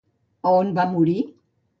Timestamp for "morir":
0.95-1.15